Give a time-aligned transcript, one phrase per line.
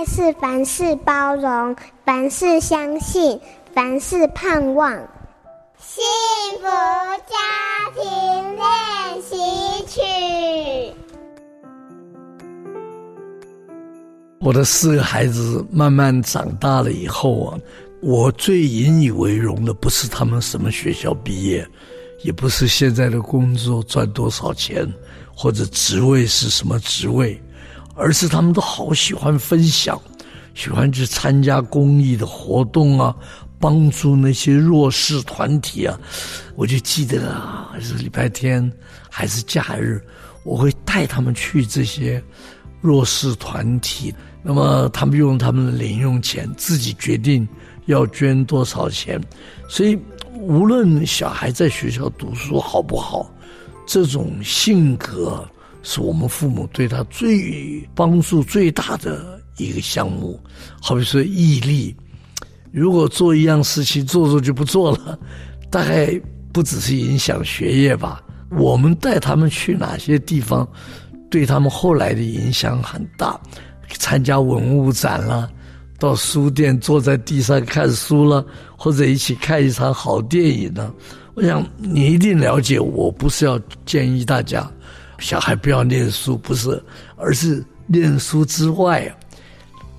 [0.00, 1.76] 爱是凡事包容，
[2.06, 3.38] 凡事相信，
[3.74, 4.90] 凡事盼望。
[5.76, 6.02] 幸
[6.58, 6.64] 福
[7.28, 7.36] 家
[7.94, 9.36] 庭练习
[9.86, 10.00] 曲。
[14.40, 17.58] 我的四个孩子慢慢长大了以后啊，
[18.00, 21.68] 我最引以为荣的不是他们什么学校毕业，
[22.24, 24.90] 也不是现在的工作赚多少钱，
[25.36, 27.38] 或者职位是什么职位。
[27.94, 30.00] 而是他们都好喜欢分享，
[30.54, 33.14] 喜欢去参加公益的活动啊，
[33.58, 35.98] 帮助那些弱势团体啊。
[36.56, 38.70] 我就记得啊，是礼拜天
[39.08, 40.00] 还是假日，
[40.44, 42.22] 我会带他们去这些
[42.80, 44.14] 弱势团体。
[44.42, 47.46] 那么他们用他们的零用钱自己决定
[47.86, 49.20] 要捐多少钱。
[49.68, 49.98] 所以
[50.32, 53.30] 无论小孩在学校读书好不好，
[53.86, 55.46] 这种性格。
[55.82, 60.38] 是我们父母对他最帮助最大的一个项目，
[60.80, 61.94] 好比说毅力。
[62.72, 65.18] 如果做一样事情做做就不做了，
[65.70, 66.20] 大概
[66.52, 68.22] 不只是影响学业吧。
[68.50, 70.68] 我们带他们去哪些地方，
[71.30, 73.40] 对他们后来的影响很大。
[73.98, 75.50] 参加文物展了，
[75.98, 78.44] 到书店坐在地上看书了，
[78.76, 80.92] 或者一起看一场好电影呢。
[81.34, 84.70] 我想你一定了解，我不是要建议大家。
[85.20, 86.82] 小孩不要念书，不是，
[87.16, 89.14] 而是念书之外，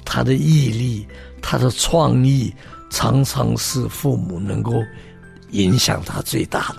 [0.04, 1.08] 他的毅力、
[1.42, 2.54] 他的创意，
[2.90, 4.74] 常常是父母能够
[5.52, 6.78] 影响他最大的。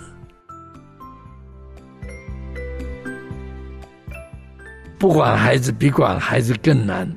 [4.98, 7.10] 不管孩子比管孩子更难，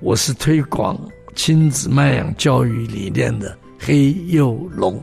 [0.00, 0.98] 我是推广
[1.34, 5.02] 亲子慢养教育理念的黑幼龙。